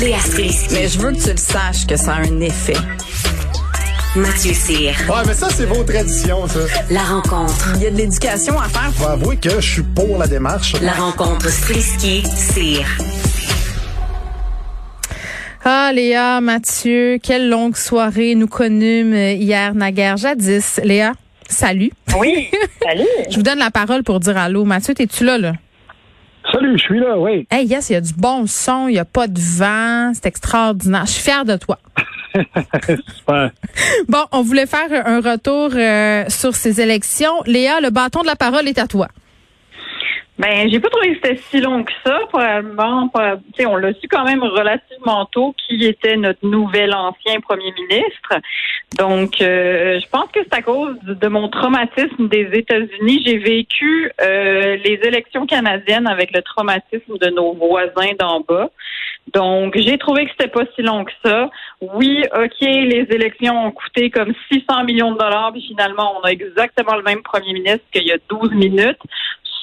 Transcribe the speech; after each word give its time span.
Léa 0.00 0.20
Strisky. 0.20 0.74
Mais 0.74 0.86
je 0.86 0.98
veux 0.98 1.10
que 1.10 1.20
tu 1.20 1.30
le 1.30 1.36
saches 1.36 1.84
que 1.86 1.96
ça 1.96 2.14
a 2.14 2.20
un 2.20 2.40
effet. 2.40 2.76
Mathieu 4.14 4.52
Cyr. 4.54 4.94
Ouais, 5.08 5.22
mais 5.26 5.34
ça, 5.34 5.48
c'est 5.50 5.64
vos 5.64 5.82
traditions, 5.82 6.46
ça. 6.46 6.60
La 6.88 7.02
rencontre. 7.02 7.72
Il 7.76 7.82
y 7.82 7.86
a 7.86 7.90
de 7.90 7.96
l'éducation 7.96 8.58
à 8.60 8.68
faire. 8.68 8.92
Faut 8.94 9.08
avouer 9.08 9.36
que 9.38 9.50
je 9.60 9.72
suis 9.72 9.82
pour 9.82 10.16
la 10.18 10.28
démarche. 10.28 10.74
La 10.80 10.92
rencontre 10.92 11.48
Strisky-Cyr. 11.48 12.86
Ah, 15.64 15.90
Léa, 15.92 16.40
Mathieu, 16.40 17.18
quelle 17.20 17.48
longue 17.48 17.76
soirée 17.76 18.36
nous 18.36 18.46
connûmes 18.46 19.14
hier, 19.14 19.74
naguère, 19.74 20.16
jadis. 20.16 20.80
Léa, 20.84 21.12
salut. 21.48 21.90
Oui, 22.16 22.48
salut. 22.82 23.04
Je 23.30 23.36
vous 23.36 23.42
donne 23.42 23.58
la 23.58 23.72
parole 23.72 24.04
pour 24.04 24.20
dire 24.20 24.36
allô. 24.36 24.64
Mathieu, 24.64 24.94
es-tu 24.96 25.24
là, 25.24 25.38
là? 25.38 25.54
Salut, 26.52 26.78
je 26.78 26.82
suis 26.82 26.98
là, 26.98 27.18
oui. 27.18 27.46
Hey, 27.50 27.66
yes, 27.66 27.90
il 27.90 27.92
y 27.94 27.96
a 27.96 28.00
du 28.00 28.14
bon 28.14 28.46
son, 28.46 28.88
il 28.88 28.92
n'y 28.92 28.98
a 28.98 29.04
pas 29.04 29.26
de 29.26 29.38
vent, 29.38 30.12
c'est 30.14 30.26
extraordinaire. 30.26 31.04
Je 31.06 31.12
suis 31.12 31.22
fière 31.22 31.44
de 31.44 31.56
toi. 31.56 31.78
Super. 33.18 33.50
Bon, 34.08 34.24
on 34.32 34.42
voulait 34.42 34.66
faire 34.66 35.06
un 35.06 35.20
retour 35.20 35.70
euh, 35.74 36.24
sur 36.28 36.54
ces 36.54 36.80
élections. 36.80 37.42
Léa, 37.46 37.80
le 37.80 37.90
bâton 37.90 38.22
de 38.22 38.26
la 38.26 38.36
parole 38.36 38.66
est 38.68 38.78
à 38.78 38.86
toi. 38.86 39.08
Ben, 40.38 40.70
j'ai 40.70 40.78
pas 40.78 40.88
trouvé 40.88 41.16
que 41.16 41.16
c'était 41.16 41.42
si 41.50 41.60
long 41.60 41.82
que 41.82 41.92
ça, 42.06 42.20
probablement. 42.28 43.10
sais, 43.56 43.66
on 43.66 43.76
l'a 43.76 43.92
su 43.94 44.06
quand 44.06 44.24
même 44.24 44.42
relativement 44.42 45.26
tôt 45.26 45.52
qui 45.66 45.84
était 45.84 46.16
notre 46.16 46.46
nouvel 46.46 46.94
ancien 46.94 47.40
premier 47.40 47.72
ministre. 47.72 48.34
Donc, 48.96 49.40
euh, 49.40 49.98
je 49.98 50.08
pense 50.08 50.30
que 50.30 50.38
c'est 50.44 50.54
à 50.54 50.62
cause 50.62 50.96
de 51.02 51.28
mon 51.28 51.48
traumatisme 51.48 52.28
des 52.28 52.48
États-Unis. 52.52 53.22
J'ai 53.26 53.38
vécu 53.38 54.12
euh, 54.20 54.76
les 54.76 55.00
élections 55.02 55.44
canadiennes 55.44 56.06
avec 56.06 56.30
le 56.32 56.42
traumatisme 56.42 57.18
de 57.18 57.30
nos 57.30 57.54
voisins 57.54 58.12
d'en 58.16 58.38
bas. 58.40 58.70
Donc, 59.34 59.76
j'ai 59.76 59.98
trouvé 59.98 60.24
que 60.24 60.30
c'était 60.38 60.50
pas 60.50 60.64
si 60.74 60.82
long 60.82 61.04
que 61.04 61.12
ça. 61.24 61.50
Oui, 61.80 62.22
OK, 62.32 62.60
les 62.60 63.06
élections 63.10 63.66
ont 63.66 63.72
coûté 63.72 64.08
comme 64.08 64.32
600 64.50 64.84
millions 64.84 65.12
de 65.12 65.18
dollars, 65.18 65.52
puis 65.52 65.62
finalement, 65.66 66.18
on 66.18 66.24
a 66.24 66.30
exactement 66.30 66.94
le 66.94 67.02
même 67.02 67.22
premier 67.22 67.52
ministre 67.52 67.84
qu'il 67.92 68.06
y 68.06 68.12
a 68.12 68.18
12 68.30 68.52
minutes. 68.52 69.00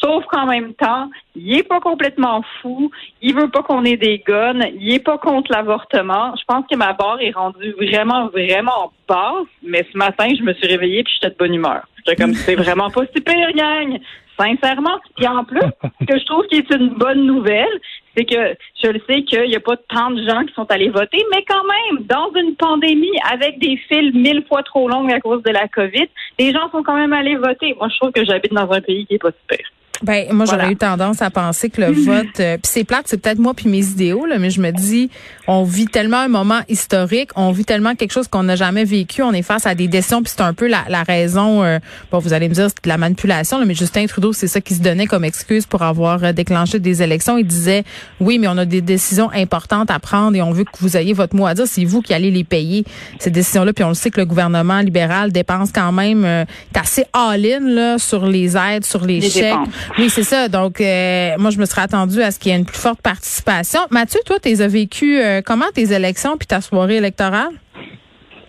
Sauf 0.01 0.25
qu'en 0.25 0.45
même 0.45 0.73
temps, 0.73 1.09
il 1.35 1.57
est 1.57 1.63
pas 1.63 1.79
complètement 1.79 2.41
fou. 2.61 2.91
Il 3.21 3.35
veut 3.35 3.49
pas 3.49 3.63
qu'on 3.63 3.83
ait 3.85 3.97
des 3.97 4.21
guns. 4.25 4.59
Il 4.79 4.93
est 4.93 5.03
pas 5.03 5.17
contre 5.17 5.51
l'avortement. 5.51 6.33
Je 6.37 6.43
pense 6.47 6.65
que 6.69 6.75
ma 6.75 6.93
barre 6.93 7.21
est 7.21 7.31
rendue 7.31 7.73
vraiment, 7.79 8.27
vraiment 8.27 8.91
basse. 9.07 9.47
Mais 9.63 9.85
ce 9.91 9.97
matin, 9.97 10.27
je 10.37 10.43
me 10.43 10.53
suis 10.53 10.67
réveillée 10.67 11.03
puis 11.03 11.13
j'étais 11.15 11.33
de 11.33 11.37
bonne 11.37 11.53
humeur. 11.53 11.87
J'étais 11.97 12.21
comme, 12.21 12.33
c'est 12.33 12.55
vraiment 12.55 12.89
pas 12.89 13.01
si 13.13 13.21
pire, 13.21 13.51
gang. 13.55 13.99
Sincèrement. 14.37 14.99
Puis 15.15 15.27
en 15.27 15.43
plus, 15.43 15.61
ce 16.01 16.05
que 16.05 16.19
je 16.19 16.25
trouve 16.25 16.45
qui 16.47 16.57
est 16.57 16.69
une 16.73 16.89
bonne 16.89 17.25
nouvelle, 17.25 17.79
c'est 18.15 18.25
que 18.25 18.55
je 18.83 18.89
le 18.89 19.01
sais 19.09 19.23
qu'il 19.23 19.49
n'y 19.49 19.55
a 19.55 19.59
pas 19.59 19.77
tant 19.77 20.11
de 20.11 20.27
gens 20.27 20.43
qui 20.43 20.53
sont 20.53 20.69
allés 20.71 20.89
voter, 20.89 21.23
mais 21.33 21.43
quand 21.47 21.63
même, 21.63 22.05
dans 22.05 22.31
une 22.35 22.55
pandémie 22.55 23.17
avec 23.31 23.59
des 23.59 23.77
files 23.89 24.13
mille 24.13 24.43
fois 24.47 24.63
trop 24.63 24.87
longues 24.87 25.11
à 25.11 25.19
cause 25.19 25.41
de 25.43 25.51
la 25.51 25.67
COVID, 25.67 26.07
les 26.39 26.51
gens 26.51 26.69
sont 26.71 26.83
quand 26.83 26.95
même 26.95 27.13
allés 27.13 27.35
voter. 27.35 27.75
Moi, 27.75 27.87
je 27.89 27.97
trouve 27.97 28.11
que 28.11 28.25
j'habite 28.25 28.53
dans 28.53 28.69
un 28.71 28.81
pays 28.81 29.05
qui 29.05 29.15
est 29.15 29.19
pas 29.19 29.31
super. 29.31 29.65
Ben 30.03 30.25
moi 30.33 30.45
j'aurais 30.45 30.57
Voilà. 30.57 30.71
eu 30.71 30.75
tendance 30.75 31.21
à 31.21 31.29
penser 31.29 31.69
que 31.69 31.79
le 31.81 31.91
vote 31.93 32.25
euh, 32.41 32.57
puis 32.57 32.69
c'est 32.71 32.83
plate, 32.83 33.03
c'est 33.05 33.17
peut-être 33.17 33.39
moi 33.39 33.53
puis 33.53 33.69
mes 33.69 33.79
idéaux 33.85 34.25
là, 34.25 34.37
mais 34.37 34.49
je 34.49 34.59
me 34.59 34.71
dis 34.71 35.09
on 35.47 35.63
vit 35.63 35.85
tellement 35.87 36.17
un 36.19 36.27
moment 36.27 36.59
historique, 36.67 37.29
on 37.37 37.51
vit 37.51 37.63
tellement 37.63 37.95
quelque 37.95 38.11
chose 38.11 38.27
qu'on 38.27 38.43
n'a 38.43 38.57
jamais 38.57 38.83
vécu, 38.83 39.23
on 39.23 39.31
est 39.31 39.41
face 39.41 39.65
à 39.65 39.73
des 39.73 39.87
décisions 39.87 40.21
puis 40.21 40.33
c'est 40.35 40.43
un 40.43 40.53
peu 40.53 40.67
la, 40.67 40.83
la 40.89 41.03
raison 41.03 41.63
euh, 41.63 41.79
bon 42.11 42.19
vous 42.19 42.33
allez 42.33 42.49
me 42.49 42.53
dire 42.53 42.67
c'est 42.67 42.83
de 42.83 42.89
la 42.89 42.97
manipulation 42.97 43.57
là, 43.57 43.65
mais 43.65 43.73
Justin 43.73 44.05
Trudeau 44.05 44.33
c'est 44.33 44.47
ça 44.47 44.59
qui 44.59 44.73
se 44.75 44.81
donnait 44.81 45.05
comme 45.07 45.23
excuse 45.23 45.65
pour 45.65 45.81
avoir 45.81 46.23
euh, 46.25 46.33
déclenché 46.33 46.77
des 46.79 47.01
élections, 47.01 47.37
il 47.37 47.47
disait 47.47 47.83
oui 48.19 48.37
mais 48.37 48.47
on 48.49 48.57
a 48.57 48.65
des 48.65 48.81
décisions 48.81 49.31
importantes 49.33 49.89
à 49.91 49.99
prendre 49.99 50.35
et 50.35 50.41
on 50.41 50.51
veut 50.51 50.65
que 50.65 50.77
vous 50.81 50.97
ayez 50.97 51.13
votre 51.13 51.35
mot 51.37 51.45
à 51.45 51.53
dire, 51.53 51.67
c'est 51.67 51.85
vous 51.85 52.01
qui 52.01 52.13
allez 52.13 52.31
les 52.31 52.43
payer 52.43 52.83
ces 53.19 53.29
décisions 53.31 53.63
là 53.63 53.71
puis 53.71 53.85
on 53.85 53.89
le 53.89 53.95
sait 53.95 54.11
que 54.11 54.19
le 54.19 54.25
gouvernement 54.25 54.79
libéral 54.81 55.31
dépense 55.31 55.69
quand 55.73 55.93
même 55.93 56.25
euh, 56.25 56.43
assez 56.73 57.05
all-in 57.13 57.61
là 57.61 57.97
sur 57.97 58.25
les 58.27 58.57
aides, 58.57 58.83
sur 58.85 59.05
les, 59.05 59.21
Les 59.21 59.29
chèques. 59.29 59.43
dépenses. 59.43 59.67
Oui, 59.97 60.09
c'est 60.09 60.23
ça. 60.23 60.47
Donc, 60.49 60.81
euh, 60.81 61.31
moi, 61.37 61.49
je 61.51 61.59
me 61.59 61.65
serais 61.65 61.81
attendue 61.83 62.21
à 62.21 62.31
ce 62.31 62.39
qu'il 62.39 62.51
y 62.51 62.55
ait 62.55 62.57
une 62.57 62.65
plus 62.65 62.77
forte 62.77 63.01
participation. 63.01 63.81
Mathieu, 63.91 64.19
toi, 64.25 64.37
tu 64.41 64.49
as 64.61 64.67
vécu 64.67 65.19
euh, 65.19 65.41
comment 65.45 65.65
tes 65.73 65.93
élections 65.93 66.37
puis 66.37 66.47
ta 66.47 66.61
soirée 66.61 66.97
électorale? 66.97 67.49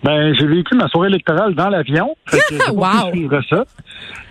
Ben, 0.03 0.33
j'ai 0.35 0.45
vécu 0.45 0.75
ma 0.75 0.87
soirée 0.87 1.09
électorale 1.09 1.55
dans 1.55 1.69
l'avion. 1.69 2.15
Wow. 2.73 3.11
suivre 3.11 3.41
ça. 3.49 3.65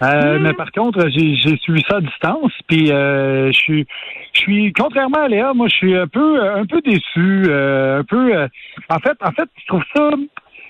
Euh, 0.02 0.38
Mais 0.40 0.52
par 0.52 0.70
contre, 0.70 1.08
j'ai 1.08 1.34
j'ai 1.36 1.56
suivi 1.58 1.82
ça 1.88 1.96
à 1.96 2.00
distance. 2.00 2.52
Puis 2.68 2.92
euh, 2.92 3.48
je 3.50 3.56
suis, 3.58 3.86
je 4.32 4.40
suis 4.40 4.72
contrairement 4.72 5.22
à 5.24 5.28
Léa, 5.28 5.52
moi, 5.54 5.68
je 5.68 5.74
suis 5.76 5.96
un 5.96 6.06
peu, 6.06 6.40
un 6.40 6.64
peu 6.66 6.80
déçu, 6.82 7.44
euh, 7.48 8.00
un 8.00 8.04
peu. 8.04 8.34
euh, 8.36 8.48
en 8.90 8.98
fait, 9.00 9.16
en 9.22 9.32
fait, 9.32 9.48
je 9.60 9.66
trouve 9.66 9.82
ça. 9.94 10.10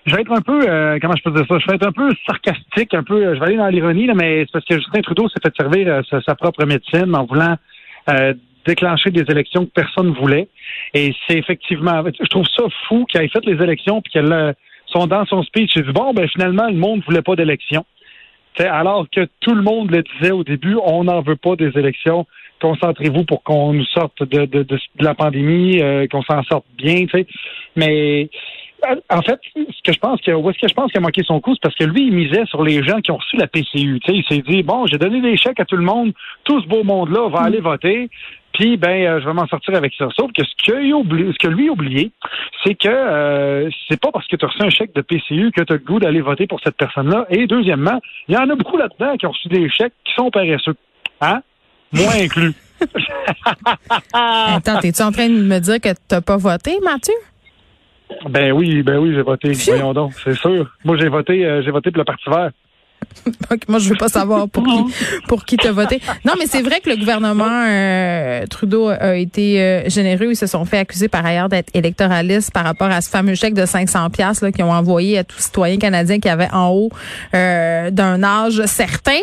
Je 0.06 0.14
vais 0.14 0.22
être 0.22 0.32
un 0.32 0.40
peu, 0.40 0.68
euh, 0.68 0.98
comment 1.02 1.16
je 1.16 1.22
peux 1.22 1.32
dire 1.32 1.44
ça, 1.48 1.58
je 1.58 1.66
vais 1.66 1.74
être 1.74 1.86
un 1.86 1.92
peu 1.92 2.08
sarcastique, 2.26 2.94
un 2.94 3.02
peu, 3.02 3.34
je 3.34 3.40
vais 3.40 3.46
aller 3.46 3.56
dans 3.56 3.66
l'ironie, 3.66 4.08
mais 4.14 4.44
c'est 4.44 4.52
parce 4.52 4.64
que 4.64 4.76
Justin 4.76 5.00
Trudeau 5.00 5.28
s'est 5.28 5.40
fait 5.42 5.52
servir 5.56 5.88
euh, 5.88 6.20
sa, 6.24 6.34
propre 6.36 6.64
médecine 6.64 7.12
en 7.14 7.24
voulant 7.24 7.56
euh, 8.10 8.32
déclencher 8.64 9.10
des 9.10 9.24
élections 9.28 9.66
que 9.66 9.72
personne 9.72 10.12
voulait. 10.12 10.48
Et 10.94 11.12
c'est 11.26 11.38
effectivement, 11.38 12.04
je 12.04 12.28
trouve 12.28 12.46
ça 12.56 12.62
fou 12.86 13.04
qu'il 13.06 13.20
ait 13.20 13.28
fait 13.28 13.44
les 13.44 13.60
élections 13.60 14.00
puis 14.00 14.12
qu'elle 14.12 14.54
sont 14.86 15.08
dans 15.08 15.24
son 15.26 15.42
speech. 15.42 15.74
Dit 15.74 15.92
bon, 15.92 16.14
ben 16.14 16.28
finalement, 16.28 16.68
le 16.68 16.76
monde 16.76 17.02
voulait 17.04 17.22
pas 17.22 17.34
d'élections. 17.34 17.84
Alors 18.58 19.06
que 19.10 19.26
tout 19.40 19.54
le 19.54 19.62
monde 19.62 19.90
le 19.90 20.02
disait 20.02 20.32
au 20.32 20.44
début, 20.44 20.76
on 20.84 21.04
n'en 21.04 21.20
veut 21.20 21.36
pas 21.36 21.56
des 21.56 21.70
élections. 21.76 22.26
Concentrez-vous 22.60 23.24
pour 23.24 23.42
qu'on 23.42 23.74
nous 23.74 23.84
sorte 23.84 24.22
de, 24.22 24.46
de, 24.46 24.62
de, 24.62 24.76
de 24.76 25.04
la 25.04 25.14
pandémie, 25.14 25.82
euh, 25.82 26.06
qu'on 26.10 26.22
s'en 26.22 26.42
sorte 26.44 26.64
bien. 26.78 27.06
t'sais. 27.06 27.26
Mais 27.74 28.30
en 29.08 29.22
fait, 29.22 29.40
ce 29.54 29.82
que 29.84 29.92
je 29.92 29.98
pense 29.98 30.20
que 30.20 30.30
où 30.30 30.50
est-ce 30.50 30.58
que 30.58 30.68
je 30.68 30.74
pense 30.74 30.90
qu'il 30.90 30.98
a 30.98 31.00
manqué 31.00 31.22
son 31.22 31.40
coup, 31.40 31.54
c'est 31.54 31.62
parce 31.62 31.74
que 31.74 31.84
lui, 31.84 32.06
il 32.06 32.12
misait 32.12 32.44
sur 32.46 32.62
les 32.62 32.82
gens 32.82 33.00
qui 33.00 33.10
ont 33.10 33.16
reçu 33.16 33.36
la 33.36 33.46
PCU. 33.46 34.00
T'sais, 34.00 34.14
il 34.14 34.24
s'est 34.28 34.42
dit 34.42 34.62
bon, 34.62 34.86
j'ai 34.86 34.98
donné 34.98 35.20
des 35.20 35.36
chèques 35.36 35.60
à 35.60 35.64
tout 35.64 35.76
le 35.76 35.84
monde, 35.84 36.12
tout 36.44 36.60
ce 36.60 36.66
beau 36.66 36.84
monde-là 36.84 37.28
va 37.28 37.40
aller 37.40 37.60
voter. 37.60 38.08
Puis 38.52 38.76
ben, 38.76 39.06
euh, 39.06 39.20
je 39.20 39.26
vais 39.26 39.34
m'en 39.34 39.46
sortir 39.46 39.74
avec 39.74 39.92
ça. 39.98 40.08
Sauf 40.18 40.30
que 40.32 40.42
ce 40.44 40.54
que 40.64 40.72
lui 40.72 41.68
a 41.68 41.72
oublié, 41.72 42.10
c'est 42.64 42.74
que 42.74 42.88
euh, 42.88 43.68
c'est 43.88 44.00
pas 44.00 44.10
parce 44.10 44.26
que 44.26 44.36
tu 44.36 44.44
as 44.44 44.48
reçu 44.48 44.62
un 44.62 44.70
chèque 44.70 44.94
de 44.94 45.02
PCU 45.02 45.52
que 45.52 45.62
tu 45.62 45.72
as 45.72 45.76
le 45.76 45.82
goût 45.82 45.98
d'aller 45.98 46.22
voter 46.22 46.46
pour 46.46 46.60
cette 46.64 46.76
personne-là. 46.76 47.26
Et 47.28 47.46
deuxièmement, 47.46 48.00
il 48.28 48.34
y 48.34 48.38
en 48.38 48.48
a 48.48 48.54
beaucoup 48.54 48.78
là-dedans 48.78 49.16
qui 49.16 49.26
ont 49.26 49.32
reçu 49.32 49.48
des 49.48 49.68
chèques 49.68 49.92
qui 50.04 50.14
sont 50.14 50.30
paresseux. 50.30 50.74
Hein? 51.20 51.42
Moi 51.92 52.12
inclus. 52.18 52.54
Attends, 54.12 54.80
es-tu 54.80 55.02
en 55.02 55.12
train 55.12 55.28
de 55.28 55.42
me 55.42 55.58
dire 55.58 55.80
que 55.80 55.90
t'as 56.08 56.20
pas 56.20 56.36
voté, 56.36 56.78
Mathieu? 56.82 57.14
Ben 58.28 58.52
oui, 58.52 58.82
ben 58.82 58.98
oui, 58.98 59.12
j'ai 59.14 59.22
voté. 59.22 59.52
Voyons 59.52 59.92
donc, 59.92 60.12
c'est 60.22 60.34
sûr. 60.34 60.70
Moi, 60.84 60.96
j'ai 60.98 61.08
voté, 61.08 61.44
euh, 61.44 61.62
j'ai 61.62 61.70
voté 61.70 61.90
pour 61.90 61.98
le 61.98 62.04
Parti 62.04 62.28
vert. 62.30 62.50
Moi, 63.68 63.78
je 63.78 63.88
veux 63.88 63.96
pas 63.96 64.08
savoir 64.08 64.48
pour 64.48 64.64
qui 64.64 64.94
pour 65.28 65.44
qui 65.44 65.56
t'as 65.56 65.72
voté. 65.72 66.00
Non, 66.24 66.32
mais 66.38 66.46
c'est 66.46 66.62
vrai 66.62 66.80
que 66.80 66.88
le 66.90 66.96
gouvernement 66.96 67.64
euh, 67.68 68.46
Trudeau 68.46 68.88
a 68.88 69.16
été 69.16 69.60
euh, 69.60 69.88
généreux. 69.88 70.30
Ils 70.30 70.36
se 70.36 70.46
sont 70.46 70.64
fait 70.64 70.78
accuser 70.78 71.08
par 71.08 71.24
ailleurs 71.24 71.48
d'être 71.48 71.70
électoralistes 71.74 72.52
par 72.52 72.64
rapport 72.64 72.88
à 72.90 73.00
ce 73.00 73.10
fameux 73.10 73.34
chèque 73.34 73.54
de 73.54 73.64
500 73.66 74.10
pièces 74.10 74.44
qu'ils 74.54 74.64
ont 74.64 74.72
envoyé 74.72 75.18
à 75.18 75.24
tous 75.24 75.38
citoyens 75.38 75.78
canadiens 75.78 76.18
qui 76.18 76.28
avaient 76.28 76.50
en 76.52 76.70
haut 76.70 76.90
euh, 77.34 77.90
d'un 77.90 78.22
âge 78.22 78.64
certain. 78.66 79.20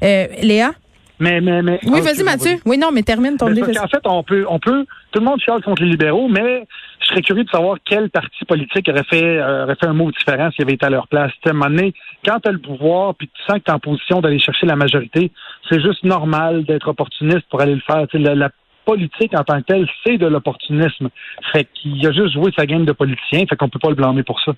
Léa? 0.00 0.72
Mais, 1.20 1.40
mais, 1.40 1.62
mais. 1.62 1.78
Oui, 1.84 1.98
Ah, 1.98 2.00
vas-y, 2.00 2.22
Mathieu. 2.22 2.52
Oui, 2.64 2.78
non, 2.78 2.90
mais 2.92 3.02
termine 3.02 3.36
ton 3.36 3.48
livre. 3.48 3.70
qu'en 3.70 3.88
fait, 3.88 4.00
on 4.06 4.22
peut, 4.22 4.44
on 4.48 4.58
peut, 4.58 4.86
tout 5.10 5.18
le 5.18 5.24
monde 5.24 5.40
chiale 5.40 5.62
contre 5.62 5.82
les 5.82 5.90
libéraux, 5.90 6.28
mais 6.28 6.66
je 7.00 7.06
serais 7.06 7.22
curieux 7.22 7.44
de 7.44 7.50
savoir 7.50 7.78
quel 7.84 8.10
parti 8.10 8.44
politique 8.44 8.88
aurait 8.88 9.04
fait, 9.04 9.38
euh, 9.38 9.64
aurait 9.64 9.74
fait 9.74 9.86
un 9.86 9.92
mot 9.92 10.10
différent 10.10 10.50
s'il 10.52 10.64
avait 10.64 10.74
été 10.74 10.86
à 10.86 10.90
leur 10.90 11.08
place. 11.08 11.32
Tu 11.42 11.50
sais, 11.50 11.56
à 11.56 11.66
un 11.66 11.90
quand 12.24 12.40
tu 12.40 12.48
as 12.48 12.52
le 12.52 12.58
pouvoir, 12.58 13.14
puis 13.14 13.28
tu 13.28 13.42
sens 13.42 13.58
que 13.58 13.64
tu 13.64 13.70
es 13.70 13.74
en 13.74 13.78
position 13.78 14.20
d'aller 14.20 14.38
chercher 14.38 14.66
la 14.66 14.76
majorité, 14.76 15.30
c'est 15.68 15.80
juste 15.80 16.04
normal 16.04 16.64
d'être 16.64 16.88
opportuniste 16.88 17.46
pour 17.50 17.60
aller 17.60 17.74
le 17.74 17.80
faire. 17.80 18.06
La, 18.12 18.34
la 18.34 18.50
politique 18.84 19.34
en 19.34 19.44
tant 19.44 19.60
que 19.60 19.66
telle, 19.66 19.88
c'est 20.04 20.18
de 20.18 20.26
l'opportunisme. 20.26 21.08
Fait 21.52 21.66
qu'il 21.74 22.06
a 22.06 22.12
juste 22.12 22.34
joué 22.34 22.52
sa 22.56 22.66
game 22.66 22.84
de 22.84 22.92
politicien, 22.92 23.44
fait 23.48 23.56
qu'on 23.56 23.68
peut 23.68 23.78
pas 23.78 23.90
le 23.90 23.94
blâmer 23.94 24.22
pour 24.22 24.40
ça. 24.40 24.52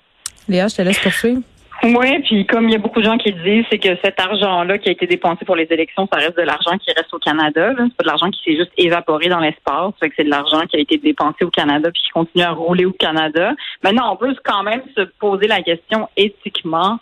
Léa, 0.47 0.67
je 0.67 0.75
te 0.75 0.81
laisse 0.81 0.99
poursuivre. 0.99 1.41
Oui, 1.81 2.19
puis 2.23 2.45
comme 2.45 2.69
il 2.69 2.71
y 2.71 2.75
a 2.75 2.79
beaucoup 2.79 3.01
de 3.01 3.05
gens 3.05 3.17
qui 3.17 3.33
disent, 3.33 3.65
c'est 3.69 3.79
que 3.79 3.97
cet 4.03 4.19
argent-là 4.19 4.77
qui 4.77 4.87
a 4.87 4.91
été 4.93 5.05
dépensé 5.05 5.43
pour 5.43 5.55
les 5.55 5.67
élections, 5.69 6.07
ça 6.11 6.19
reste 6.19 6.37
de 6.37 6.43
l'argent 6.43 6.77
qui 6.77 6.91
reste 6.93 7.13
au 7.13 7.19
Canada. 7.19 7.73
C'est 7.75 7.97
pas 7.97 8.03
de 8.03 8.07
l'argent 8.07 8.29
qui 8.29 8.41
s'est 8.43 8.55
juste 8.55 8.71
évaporé 8.77 9.27
dans 9.27 9.39
l'espace. 9.39 9.93
Fait 9.99 10.09
que 10.09 10.15
c'est 10.15 10.23
de 10.23 10.29
l'argent 10.29 10.61
qui 10.61 10.77
a 10.77 10.79
été 10.79 10.97
dépensé 10.97 11.43
au 11.43 11.49
Canada 11.49 11.89
puis 11.91 12.01
qui 12.01 12.09
continue 12.11 12.43
à 12.43 12.51
rouler 12.51 12.85
au 12.85 12.93
Canada. 12.93 13.53
Maintenant, 13.83 14.13
on 14.13 14.15
peut 14.15 14.33
quand 14.45 14.63
même 14.63 14.83
se 14.95 15.01
poser 15.19 15.47
la 15.47 15.61
question 15.61 16.07
éthiquement. 16.15 16.99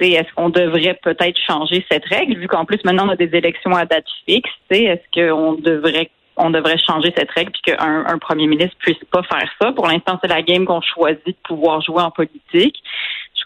tu 0.00 0.06
sais, 0.06 0.12
Est-ce 0.12 0.32
qu'on 0.34 0.48
devrait 0.48 0.98
peut-être 1.00 1.38
changer 1.46 1.84
cette 1.88 2.06
règle, 2.06 2.38
vu 2.38 2.48
qu'en 2.48 2.64
plus 2.64 2.82
maintenant 2.84 3.06
on 3.06 3.10
a 3.10 3.16
des 3.16 3.30
élections 3.36 3.76
à 3.76 3.84
date 3.84 4.06
fixe, 4.26 4.50
tu 4.68 4.76
sais, 4.76 4.84
est-ce 4.84 5.28
qu'on 5.28 5.52
devrait 5.52 6.10
on 6.38 6.50
devrait 6.50 6.78
changer 6.78 7.12
cette 7.16 7.30
règle 7.32 7.50
puis 7.50 7.72
qu'un 7.72 8.04
un 8.06 8.18
premier 8.18 8.46
ministre 8.46 8.76
puisse 8.78 9.02
pas 9.10 9.22
faire 9.24 9.50
ça? 9.60 9.72
Pour 9.72 9.86
l'instant, 9.86 10.18
c'est 10.22 10.28
la 10.28 10.42
game 10.42 10.64
qu'on 10.64 10.80
choisit 10.80 11.26
de 11.26 11.36
pouvoir 11.42 11.80
jouer 11.82 12.02
en 12.02 12.10
politique. 12.10 12.76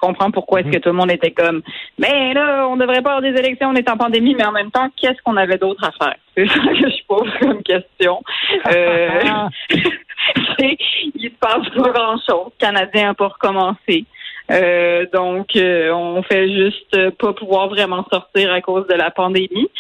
Je 0.03 0.09
comprends 0.09 0.33
pourquoi 0.33 0.61
est-ce 0.61 0.71
que 0.71 0.79
tout 0.79 0.89
le 0.89 0.97
monde 0.97 1.13
était 1.13 1.31
comme 1.31 1.63
Mais 1.97 2.35
là, 2.35 2.67
on 2.67 2.77
devrait 2.77 3.03
pas 3.03 3.15
avoir 3.15 3.23
des 3.23 3.39
élections, 3.39 3.69
on 3.69 3.75
est 3.75 3.89
en 3.89 3.97
pandémie, 3.97 4.35
mais 4.35 4.45
en 4.45 4.51
même 4.51 4.73
temps, 4.73 4.89
qu'est-ce 4.97 5.23
qu'on 5.23 5.37
avait 5.37 5.59
d'autre 5.59 5.85
à 5.85 5.93
faire? 5.93 6.17
C'est 6.37 6.49
ça 6.49 6.59
que 6.59 6.91
je 6.91 7.07
pose 7.07 7.31
comme 7.41 7.63
question. 7.63 8.21
Euh, 8.67 9.49
il 10.59 11.23
se 11.23 11.39
passe 11.39 11.69
pas 11.69 11.91
grand-chose. 11.91 12.51
Le 12.59 12.67
Canadien 12.67 13.09
n'a 13.09 13.15
pas 13.15 13.29
recommencé. 13.29 14.05
Euh, 14.51 15.07
donc, 15.13 15.55
euh, 15.55 15.93
on 15.93 16.21
fait 16.25 16.53
juste 16.53 17.11
pas 17.19 17.33
pouvoir 17.33 17.69
vraiment 17.69 18.05
sortir 18.13 18.53
à 18.53 18.61
cause 18.61 18.89
de 18.89 18.95
la 18.95 19.13
pandémie. 19.13 19.71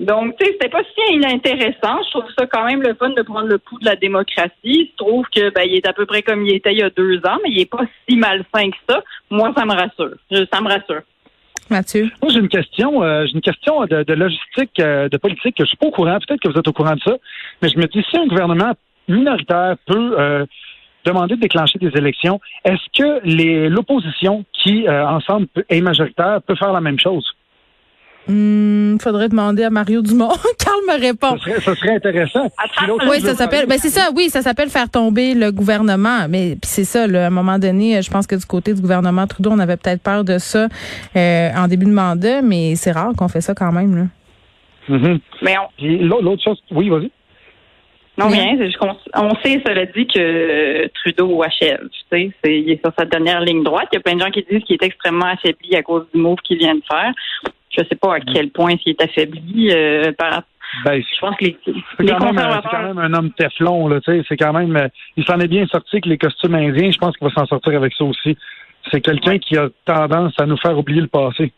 Donc, 0.00 0.36
tu 0.38 0.44
sais, 0.44 0.52
c'était 0.52 0.68
pas 0.68 0.82
si 0.82 1.14
inintéressant. 1.14 2.02
Je 2.04 2.10
trouve 2.10 2.30
ça 2.38 2.46
quand 2.46 2.64
même 2.64 2.82
le 2.82 2.94
fun 2.94 3.10
de 3.10 3.22
prendre 3.22 3.48
le 3.48 3.58
pouls 3.58 3.78
de 3.78 3.84
la 3.84 3.96
démocratie. 3.96 4.90
Je 4.92 4.96
trouve 4.96 5.26
que 5.34 5.50
ben, 5.50 5.62
il 5.62 5.76
est 5.76 5.86
à 5.86 5.92
peu 5.92 6.06
près 6.06 6.22
comme 6.22 6.44
il 6.46 6.54
était 6.54 6.72
il 6.72 6.78
y 6.78 6.82
a 6.82 6.90
deux 6.90 7.18
ans, 7.18 7.38
mais 7.42 7.50
il 7.50 7.60
est 7.60 7.70
pas 7.70 7.84
si 8.08 8.16
malsain 8.16 8.70
que 8.70 8.76
ça. 8.88 9.02
Moi, 9.30 9.52
ça 9.56 9.64
me 9.64 9.72
rassure. 9.72 10.16
Ça 10.52 10.60
me 10.60 10.68
rassure. 10.68 11.02
Mathieu? 11.70 12.10
Moi, 12.22 12.30
j'ai 12.32 12.40
une 12.40 12.48
question, 12.48 13.02
euh, 13.02 13.24
j'ai 13.26 13.34
une 13.34 13.40
question 13.40 13.84
de, 13.86 14.02
de 14.02 14.12
logistique, 14.12 14.78
euh, 14.80 15.08
de 15.08 15.16
politique 15.16 15.56
que 15.56 15.64
je 15.64 15.68
suis 15.68 15.76
pas 15.76 15.86
au 15.86 15.90
courant. 15.90 16.18
Peut-être 16.26 16.40
que 16.40 16.48
vous 16.48 16.58
êtes 16.58 16.68
au 16.68 16.72
courant 16.72 16.94
de 16.94 17.00
ça, 17.00 17.16
mais 17.62 17.68
je 17.68 17.78
me 17.78 17.86
dis 17.86 18.04
si 18.10 18.18
un 18.18 18.26
gouvernement 18.26 18.72
minoritaire 19.08 19.76
peut 19.86 20.14
euh, 20.18 20.44
demander 21.04 21.36
de 21.36 21.40
déclencher 21.40 21.78
des 21.78 21.90
élections, 21.96 22.40
est-ce 22.64 22.82
que 22.96 23.68
l'opposition 23.68 24.44
qui 24.52 24.86
euh, 24.86 25.06
ensemble 25.06 25.46
est 25.68 25.80
majoritaire 25.80 26.40
peut 26.42 26.54
faire 26.54 26.72
la 26.72 26.80
même 26.80 26.98
chose? 26.98 27.24
Hmm, 28.28 28.98
faudrait 28.98 29.28
demander 29.28 29.64
à 29.64 29.70
Mario 29.70 30.00
Dumont. 30.00 30.28
Carl 30.58 30.78
me 30.86 31.00
répond. 31.00 31.36
Ça 31.60 31.74
serait, 31.74 31.96
intéressant. 31.96 32.48
Puis 32.76 32.86
l'autre 32.86 33.04
Oui, 33.10 33.20
ça 33.20 33.34
s'appelle. 33.34 33.66
Ben 33.66 33.78
c'est 33.78 33.88
ça. 33.88 34.10
Oui, 34.14 34.28
ça 34.30 34.42
s'appelle 34.42 34.68
faire 34.68 34.88
tomber 34.88 35.34
le 35.34 35.50
gouvernement. 35.50 36.28
Mais 36.28 36.50
puis 36.52 36.70
c'est 36.70 36.84
ça. 36.84 37.06
Là, 37.08 37.24
à 37.24 37.26
un 37.26 37.30
moment 37.30 37.58
donné, 37.58 38.00
je 38.00 38.10
pense 38.10 38.28
que 38.28 38.36
du 38.36 38.46
côté 38.46 38.74
du 38.74 38.80
gouvernement 38.80 39.26
Trudeau, 39.26 39.50
on 39.50 39.58
avait 39.58 39.76
peut-être 39.76 40.02
peur 40.02 40.22
de 40.22 40.38
ça 40.38 40.68
euh, 41.16 41.48
en 41.56 41.66
début 41.66 41.86
de 41.86 41.90
mandat, 41.90 42.42
mais 42.42 42.76
c'est 42.76 42.92
rare 42.92 43.12
qu'on 43.18 43.26
fait 43.28 43.40
ça 43.40 43.54
quand 43.54 43.72
même. 43.72 43.96
Là. 43.96 44.04
Mhm. 44.96 45.18
Mais 45.42 45.56
on, 45.58 45.68
Puis 45.76 45.98
l'autre 45.98 46.42
chose, 46.44 46.62
oui, 46.70 46.88
vas-y. 46.90 47.10
Non, 48.18 48.28
rien. 48.28 48.56
c'est 48.58 48.66
juste 48.66 48.76
qu'on- 48.76 48.94
On 49.16 49.34
sait, 49.42 49.60
cela 49.66 49.86
dit, 49.86 50.06
que 50.06 50.18
euh, 50.84 50.88
Trudeau 51.02 51.42
achève. 51.42 51.80
Tu 51.90 51.98
sais, 52.10 52.30
c'est, 52.44 52.60
il 52.60 52.70
est 52.70 52.80
sur 52.84 52.92
sa 52.96 53.06
dernière 53.06 53.40
ligne 53.40 53.64
droite. 53.64 53.88
Il 53.92 53.96
y 53.96 53.98
a 53.98 54.00
plein 54.00 54.14
de 54.14 54.20
gens 54.20 54.30
qui 54.30 54.44
disent 54.48 54.62
qu'il 54.64 54.74
est 54.80 54.84
extrêmement 54.84 55.26
affaibli 55.32 55.74
à 55.74 55.82
cause 55.82 56.04
du 56.14 56.20
move 56.20 56.36
qu'il 56.44 56.58
vient 56.58 56.74
de 56.74 56.82
faire. 56.88 57.12
Je 57.76 57.84
sais 57.84 57.96
pas 57.96 58.16
à 58.16 58.20
quel 58.20 58.50
point 58.50 58.74
il 58.84 58.90
est 58.90 59.02
affaibli. 59.02 59.70
Euh, 59.72 60.12
par, 60.12 60.42
Ben, 60.84 61.00
je 61.02 61.20
pense 61.20 61.36
que 61.36 61.44
les, 61.46 61.58
c'est 61.64 62.02
les 62.02 62.12
quand, 62.12 62.18
conservateurs. 62.18 62.70
quand 62.70 62.82
même 62.82 62.98
un 62.98 63.14
homme 63.14 63.30
Teflon, 63.32 63.88
là, 63.88 64.00
tu 64.00 64.12
sais. 64.12 64.24
C'est 64.28 64.36
quand 64.36 64.52
même, 64.52 64.76
euh, 64.76 64.88
il 65.16 65.24
s'en 65.24 65.38
est 65.40 65.48
bien 65.48 65.66
sorti 65.66 65.96
avec 65.96 66.06
les 66.06 66.18
costumes 66.18 66.54
indiens. 66.54 66.90
Je 66.90 66.98
pense 66.98 67.16
qu'il 67.16 67.26
va 67.26 67.34
s'en 67.34 67.46
sortir 67.46 67.76
avec 67.76 67.94
ça 67.94 68.04
aussi. 68.04 68.36
C'est 68.90 69.00
quelqu'un 69.00 69.38
qui 69.38 69.56
a 69.56 69.68
tendance 69.84 70.34
à 70.38 70.46
nous 70.46 70.56
faire 70.56 70.76
oublier 70.76 71.00
le 71.00 71.06
passé. 71.06 71.52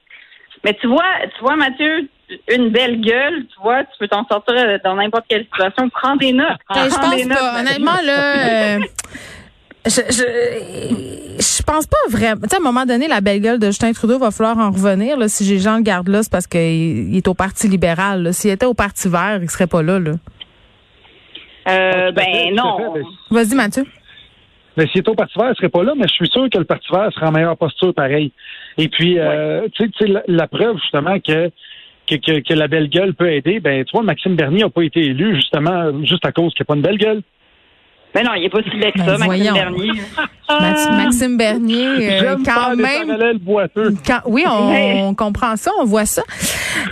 Mais 0.64 0.75
tu 0.75 0.87
vois, 0.87 1.02
tu 1.37 1.43
vois, 1.43 1.56
Mathieu, 1.56 2.08
une 2.55 2.70
belle 2.70 3.00
gueule, 3.00 3.46
tu 3.46 3.60
vois, 3.62 3.84
tu 3.84 3.93
peux 3.99 4.08
t'en 4.08 4.25
sortir 4.26 4.55
dans 4.84 4.94
n'importe 4.94 5.26
quelle 5.28 5.44
situation. 5.44 5.88
Prends 5.90 6.17
des 6.17 6.32
notes. 6.32 6.58
Ben, 6.72 6.84
je 6.84 6.94
Prends 6.94 7.10
des 7.10 7.25
notes, 7.25 7.38
pas. 7.38 7.60
Honnêtement, 7.60 8.00
là. 8.05 8.76
euh, 8.76 8.81
je, 9.86 10.00
je, 10.10 11.36
je 11.38 11.62
pense 11.62 11.86
pas 11.86 11.96
vraiment. 12.08 12.40
Tu 12.42 12.48
sais, 12.48 12.56
à 12.56 12.58
un 12.58 12.62
moment 12.62 12.86
donné, 12.86 13.08
la 13.08 13.20
belle 13.20 13.40
gueule 13.40 13.58
de 13.58 13.66
Justin 13.66 13.92
Trudeau 13.92 14.19
va 14.19 14.31
falloir 14.31 14.58
en 14.58 14.70
revenir. 14.70 15.16
Là, 15.19 15.28
si 15.28 15.58
Jean 15.58 15.76
le 15.78 15.82
garde 15.82 16.08
là, 16.08 16.22
c'est 16.22 16.32
parce 16.32 16.46
qu'il 16.46 16.60
il 17.12 17.16
est 17.16 17.28
au 17.28 17.34
Parti 17.34 17.69
libéral. 17.69 18.32
S'il 18.32 18.50
était 18.50 18.66
au 18.66 18.75
Parti 18.75 19.08
vert, 19.08 19.40
il 19.42 19.50
serait 19.50 19.66
pas 19.66 19.82
là. 19.82 19.98
là. 19.98 20.12
Euh, 21.69 22.06
fait, 22.06 22.12
ben 22.12 22.54
non. 22.54 22.76
Vas-y, 23.31 23.54
Mathieu. 23.54 23.84
Mais 24.76 24.86
s'il 24.88 24.98
est 24.98 25.08
au 25.08 25.14
Parti 25.14 25.38
vert, 25.38 25.50
il 25.52 25.56
serait 25.56 25.69
pas 25.69 25.82
là, 25.84 25.92
mais 25.96 26.06
je 26.08 26.14
suis 26.14 26.28
sûr 26.28 26.48
que 26.50 26.58
le 26.58 26.64
Parti 26.64 26.86
vert 26.92 27.10
sera 27.14 27.28
en 27.28 27.32
meilleure 27.32 27.56
posture 27.56 27.94
pareil. 27.94 28.32
Et 28.76 28.88
puis, 28.88 29.19
euh, 29.19 29.69
tu 29.72 29.84
sais- 29.84 29.90
tu 29.90 30.06
sais, 30.06 30.12
la, 30.12 30.22
la 30.26 30.46
preuve, 30.48 30.76
justement, 30.82 31.19
que, 31.20 31.50
que, 32.08 32.16
que, 32.16 32.40
que 32.40 32.54
la 32.54 32.66
belle 32.69 32.88
gueule 32.88 33.14
peut 33.14 33.31
aider, 33.32 33.60
ben, 33.60 33.84
tu 33.84 33.92
vois, 33.92 34.02
Maxime 34.02 34.34
Bernier 34.34 34.62
n'a 34.64 34.70
pas 34.70 34.82
été 34.82 35.00
élu, 35.00 35.36
justement, 35.36 36.04
juste 36.04 36.26
à 36.26 36.32
cause 36.32 36.52
qu'il 36.54 36.62
n'y 36.62 36.66
a 36.66 36.69
pas 36.69 36.75
une 36.76 36.82
belle 36.82 36.98
gueule. 36.98 37.22
Mais 38.14 38.22
non, 38.22 38.31
il 38.34 38.44
est 38.44 38.49
pas 38.50 38.62
si 38.62 38.70
laid 38.76 38.93
que 38.93 38.99
Ben, 38.99 39.05
ça, 39.06 39.11
Maxime 39.12 39.26
voyons. 39.26 39.55
Bernier. 39.55 39.93
Maxime 40.49 41.37
Bernier, 41.37 41.87
euh, 41.87 42.19
J'aime 42.20 42.43
quand 42.44 42.76
même. 42.76 43.06
parallèles 43.08 43.38
boiteux. 43.38 43.94
Quand, 44.06 44.20
oui, 44.26 44.44
on, 44.49 45.08
on 45.08 45.14
comprend 45.14 45.56
ça, 45.56 45.70
on 45.81 45.84
voit 45.84 46.06
ça. 46.06 46.22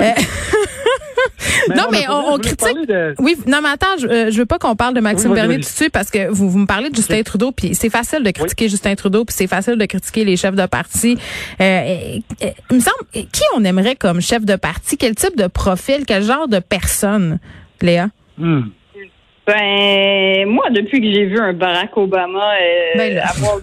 Euh, 0.00 0.10
non, 1.76 1.84
mais 1.90 2.06
on, 2.08 2.38
critique. 2.38 2.88
de- 2.88 3.14
Oui, 3.18 3.36
non, 3.46 3.58
mais 3.62 3.68
attends, 3.68 3.96
je, 4.00 4.06
euh, 4.06 4.30
je 4.30 4.38
veux 4.38 4.46
pas 4.46 4.58
qu'on 4.58 4.74
parle 4.74 4.94
de 4.94 5.00
Maxime 5.00 5.30
Oui, 5.30 5.36
Bernier 5.36 5.56
tout 5.56 5.60
de 5.62 5.66
suite 5.66 5.92
parce 5.92 6.10
que 6.10 6.28
vous, 6.28 6.50
vous 6.50 6.58
me 6.58 6.66
parlez 6.66 6.90
de 6.90 6.96
Justin 6.96 7.22
Trudeau, 7.22 7.52
puis 7.52 7.74
c'est 7.74 7.90
facile 7.90 8.22
de 8.24 8.30
critiquer 8.30 8.68
Justin 8.68 8.94
Trudeau, 8.94 9.24
puis 9.24 9.34
c'est 9.36 9.46
facile 9.46 9.76
de 9.76 9.84
critiquer 9.86 10.24
les 10.24 10.36
chefs 10.36 10.54
de 10.56 10.66
parti. 10.66 11.18
Euh, 11.60 11.64
euh, 11.64 12.18
euh, 12.42 12.46
il 12.70 12.76
me 12.76 12.80
semble, 12.80 13.28
qui 13.30 13.42
on 13.56 13.64
aimerait 13.64 13.96
comme 13.96 14.20
chef 14.20 14.44
de 14.44 14.56
parti? 14.56 14.96
Quel 14.96 15.14
type 15.14 15.36
de 15.36 15.46
profil? 15.46 16.04
Quel 16.06 16.22
genre 16.24 16.48
de 16.48 16.58
personne, 16.58 17.38
Léa? 17.80 18.08
Hmm. 18.38 18.62
Ben, 19.46 20.46
moi, 20.46 20.70
depuis 20.70 21.00
que 21.00 21.12
j'ai 21.12 21.24
vu 21.24 21.38
un 21.38 21.52
Barack 21.52 21.96
Obama 21.96 22.54
euh, 22.54 22.96
Ben 22.96 23.18
avoir 23.18 23.58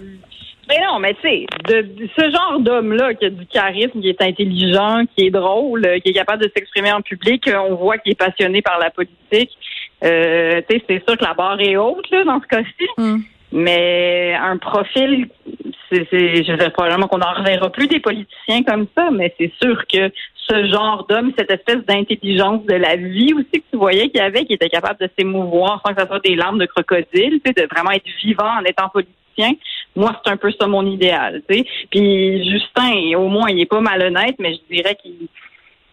Ben 0.67 0.77
non, 0.85 0.99
mais 0.99 1.13
tu 1.15 1.21
sais, 1.21 1.45
de, 1.67 1.81
de 1.81 2.09
ce 2.17 2.29
genre 2.29 2.59
d'homme-là 2.59 3.13
qui 3.13 3.25
a 3.25 3.29
du 3.29 3.45
charisme, 3.45 4.01
qui 4.01 4.09
est 4.09 4.21
intelligent, 4.21 5.03
qui 5.15 5.27
est 5.27 5.29
drôle, 5.31 5.85
euh, 5.85 5.99
qui 5.99 6.09
est 6.09 6.13
capable 6.13 6.43
de 6.43 6.51
s'exprimer 6.55 6.91
en 6.91 7.01
public, 7.01 7.47
euh, 7.47 7.57
on 7.69 7.75
voit 7.75 7.97
qu'il 7.97 8.11
est 8.11 8.19
passionné 8.19 8.61
par 8.61 8.77
la 8.77 8.91
politique. 8.91 9.57
Euh, 10.03 10.61
tu 10.69 10.77
sais, 10.77 10.83
c'est 10.87 11.03
sûr 11.07 11.17
que 11.17 11.23
la 11.23 11.33
barre 11.33 11.59
est 11.61 11.77
haute 11.77 12.09
là, 12.11 12.23
dans 12.25 12.41
ce 12.41 12.47
cas-ci. 12.47 12.87
Hmm. 12.97 13.19
Mais 13.51 14.35
un 14.39 14.57
profil, 14.57 15.29
c'est, 15.91 16.43
je 16.43 16.51
veux 16.51 16.57
dire, 16.57 16.71
probablement 16.71 17.07
qu'on 17.07 17.17
n'en 17.17 17.33
reverra 17.33 17.69
plus 17.71 17.87
des 17.87 17.99
politiciens 17.99 18.63
comme 18.63 18.87
ça, 18.95 19.09
mais 19.11 19.33
c'est 19.39 19.51
sûr 19.61 19.85
que 19.87 20.11
ce 20.35 20.65
genre 20.67 21.05
d'homme, 21.07 21.31
cette 21.37 21.51
espèce 21.51 21.85
d'intelligence 21.85 22.65
de 22.65 22.73
la 22.73 22.95
vie 22.95 23.33
aussi 23.33 23.61
que 23.61 23.65
tu 23.71 23.77
voyais 23.77 24.09
qu'il 24.09 24.19
y 24.19 24.23
avait, 24.23 24.45
qui 24.45 24.53
était 24.53 24.69
capable 24.69 24.99
de 24.99 25.09
s'émouvoir 25.17 25.81
sans 25.85 25.93
que 25.93 26.01
ça 26.01 26.07
soit 26.07 26.23
des 26.23 26.35
larmes 26.35 26.57
de 26.59 26.65
crocodile, 26.65 27.39
de 27.45 27.67
vraiment 27.71 27.91
être 27.91 28.07
vivant 28.23 28.57
en 28.59 28.63
étant 28.63 28.89
politicien. 28.89 29.51
Moi, 29.95 30.19
c'est 30.23 30.31
un 30.31 30.37
peu 30.37 30.51
ça 30.59 30.67
mon 30.67 30.85
idéal. 30.85 31.41
Puis 31.47 32.49
Justin, 32.49 33.15
au 33.17 33.27
moins, 33.27 33.49
il 33.49 33.59
est 33.59 33.65
pas 33.65 33.81
malhonnête, 33.81 34.35
mais 34.39 34.55
je 34.55 34.75
dirais 34.75 34.95
qu'il 35.01 35.27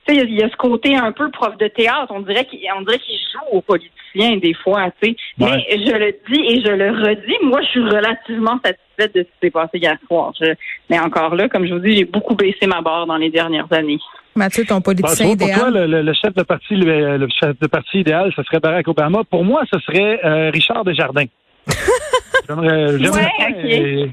il 0.09 0.35
y 0.35 0.43
a- 0.43 0.49
ce 0.49 0.57
côté 0.57 0.97
un 0.97 1.13
peu 1.13 1.31
prof 1.31 1.57
de 1.59 1.67
théâtre. 1.69 2.07
On 2.11 2.21
dirait 2.21 2.45
qu'il, 2.45 2.61
dirait 2.61 2.99
joue 3.37 3.59
aux 3.59 3.61
politiciens 3.63 4.37
des 4.39 4.55
fois, 4.55 4.91
tu 5.03 5.11
sais. 5.11 5.17
Ouais. 5.39 5.65
Mais 5.69 5.87
je 5.87 5.93
le 5.93 6.13
dis 6.31 6.41
et 6.53 6.61
je 6.65 6.71
le 6.71 6.91
redis, 6.91 7.37
moi, 7.43 7.61
je 7.63 7.69
suis 7.69 7.81
relativement 7.83 8.59
satisfaite 8.65 9.15
de 9.15 9.21
ce 9.21 9.25
qui 9.25 9.31
s'est 9.43 9.51
passé 9.51 9.79
hier 9.79 9.97
soir. 10.07 10.33
Je- 10.41 10.55
mais 10.91 10.99
encore 10.99 11.35
là, 11.35 11.49
comme 11.49 11.67
je 11.67 11.75
vous 11.75 11.81
dis, 11.81 11.97
j'ai 11.97 12.05
beaucoup 12.05 12.35
baissé 12.35 12.67
ma 12.67 12.81
barre 12.81 13.07
dans 13.07 13.17
les 13.17 13.31
dernières 13.31 13.71
années. 13.73 13.99
Mathieu, 14.35 14.65
ton 14.67 14.77
Bah, 14.77 14.81
politicien 14.87 15.27
vois, 15.29 15.37
pour 15.37 15.47
toi, 15.49 15.69
idéal. 15.69 15.75
le, 15.75 15.97
le- 15.97 16.03
le 16.03 16.13
chef 16.13 16.35
de 16.35 16.43
parti, 16.43 16.75
le, 16.77 17.17
le 17.17 17.29
chef 17.41 17.59
de 17.59 17.67
parti 17.67 18.01
idéal, 18.01 18.33
ce 18.37 18.43
serait 18.43 18.61
Barack 18.61 18.87
Obama. 18.89 19.23
Pour 19.25 19.45
moi, 19.45 19.63
ce 19.73 19.79
serait 19.81 20.21
euh, 20.25 20.51
Richard 20.51 20.85
Desjardins. 20.85 21.25
J'aimerais- 22.49 22.99
j'aimerais 22.99 23.31
Ouais, 23.39 24.05
ok. 24.07 24.11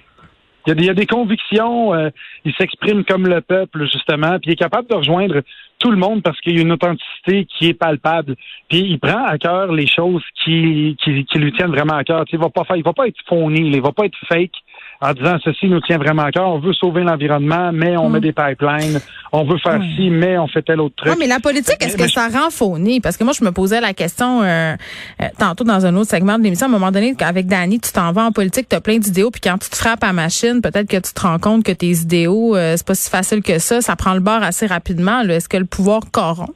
Il 0.66 0.70
y, 0.70 0.72
a 0.72 0.76
des, 0.76 0.90
a 0.90 0.94
des 0.94 1.06
convictions, 1.06 1.94
euh, 1.94 2.10
il 2.46 2.54
s'exprime 2.54 3.04
comme 3.04 3.28
le 3.28 3.42
peuple, 3.42 3.84
justement, 3.84 4.40
puis 4.40 4.52
il 4.52 4.54
est 4.54 4.58
capable 4.58 4.88
de 4.88 4.96
rejoindre 4.96 5.42
tout 5.80 5.92
le 5.92 5.98
monde 5.98 6.24
parce 6.24 6.40
qu'il 6.40 6.56
y 6.56 6.60
a 6.60 6.62
une 6.62 6.72
authenticité 6.72 7.46
qui 7.46 7.68
est 7.68 7.74
palpable. 7.74 8.36
Puis 8.70 8.80
il 8.80 9.00
prend 9.00 9.26
à 9.26 9.38
cœur 9.38 9.74
les 9.74 9.88
choses 9.88 10.24
qui, 10.44 10.96
lui 11.06 11.54
tiennent 11.54 11.72
vraiment 11.72 11.96
à 11.96 12.04
cœur. 12.06 12.24
Tu 12.26 12.36
il 12.36 12.40
va 12.40 12.50
pas 12.50 12.64
faire, 12.64 12.78
il 12.78 12.84
va 12.84 12.94
pas 12.94 13.08
être 13.08 13.18
phony, 13.28 13.70
il 13.70 13.82
va 13.82 13.92
pas 13.92 14.06
être 14.06 14.18
fake 14.28 14.56
en 15.04 15.14
disant 15.14 15.38
ceci 15.44 15.68
nous 15.68 15.82
tient 15.82 15.98
vraiment 15.98 16.24
à 16.24 16.32
cœur. 16.32 16.48
On 16.48 16.60
veut 16.60 16.74
sauver 16.74 17.04
l'environnement, 17.04 17.72
mais 17.74 17.98
on 17.98 18.10
Mm. 18.10 18.12
met 18.14 18.20
des 18.22 18.32
pipelines. 18.32 19.00
On 19.32 19.44
veut 19.44 19.58
faire 19.58 19.82
ci, 19.96 20.10
mais 20.10 20.38
on 20.38 20.48
fait 20.48 20.62
tel 20.62 20.80
autre 20.80 20.96
truc. 20.96 21.12
Ouais, 21.12 21.18
mais 21.20 21.28
la 21.28 21.40
politique, 21.40 21.78
est-ce 21.82 21.98
que 21.98 22.08
ça 22.08 22.28
rend 22.30 22.50
phony? 22.52 23.02
Parce 23.02 23.18
que 23.18 23.24
moi, 23.24 23.34
je 23.38 23.44
me 23.44 23.52
posais 23.52 23.82
la 23.82 23.94
question 23.94 24.42
euh, 24.44 24.76
euh, 25.22 25.26
tantôt 25.38 25.64
dans 25.64 25.86
un 25.86 25.96
autre 25.96 26.10
segment 26.10 26.38
de 26.38 26.44
l'émission. 26.44 26.68
À 26.68 26.70
un 26.70 26.72
moment 26.72 26.92
donné, 26.92 27.16
avec 27.20 27.48
Dani, 27.48 27.80
tu 27.80 27.92
t'en 27.92 28.12
vas 28.12 28.26
en 28.26 28.32
politique, 28.32 28.70
tu 28.70 28.76
as 28.76 28.82
plein 28.82 28.98
d'idéaux, 29.00 29.32
puis 29.32 29.42
quand 29.42 29.58
tu 29.58 29.70
te 29.70 29.76
frappes 29.76 30.04
à 30.04 30.14
machine, 30.14 30.62
peut-être 30.62 30.88
que 30.88 30.98
tu 30.98 31.14
te 31.14 31.22
rends 31.22 31.40
compte 31.40 31.64
que 31.64 31.72
tes 31.72 31.92
idéaux, 31.92 32.56
euh, 32.56 32.76
c'est 32.78 32.86
pas 32.88 32.96
si 32.96 33.10
facile 33.10 33.42
que 33.42 33.60
ça. 33.60 33.82
Ça 33.82 33.96
prend 33.96 34.14
le 34.14 34.20
bord 34.20 34.42
assez 34.44 34.68
rapidement. 34.68 35.22
Est-ce 35.22 35.50
que 35.50 35.58
le 35.58 35.66
pouvoir 35.66 36.02
corrompt? 36.12 36.54